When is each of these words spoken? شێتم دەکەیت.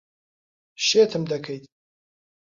شێتم 0.85 1.23
دەکەیت. 1.31 1.63